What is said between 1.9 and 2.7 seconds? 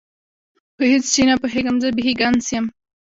بیخي ګنګس یم.